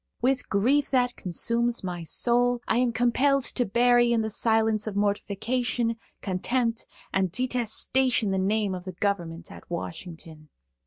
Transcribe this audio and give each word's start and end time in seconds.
With 0.19 0.49
grief 0.49 0.89
that 0.89 1.15
consumes 1.15 1.83
my 1.83 2.01
soul, 2.01 2.59
I 2.67 2.77
am 2.77 2.91
compelled 2.91 3.43
to 3.43 3.65
bury 3.67 4.11
in 4.11 4.21
the 4.21 4.31
silence 4.31 4.87
of 4.87 4.95
mortification, 4.95 5.95
contempt 6.23 6.87
and 7.13 7.31
detestation 7.31 8.31
the 8.31 8.39
name 8.39 8.73
of 8.73 8.85
the 8.85 8.93
government 8.93 9.51
at 9.51 9.69
Washington. 9.69 10.49